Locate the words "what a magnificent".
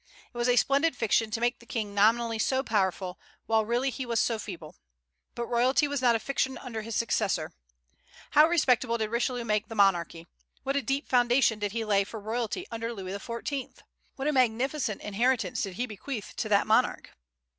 14.15-15.01